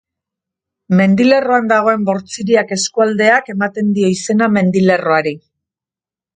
[1.01, 5.39] Mendilerroan dagoen Bortziriak eskualdeak ematen dio izena mendilerroari.